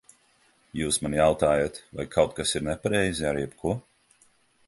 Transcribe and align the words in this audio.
Jūs 0.79 0.97
man 1.05 1.15
jautājat, 1.17 1.77
vai 1.99 2.07
kaut 2.15 2.35
kas 2.39 2.55
ir 2.59 2.65
nepareizi 2.69 3.27
ar 3.33 3.41
jebko? 3.43 3.75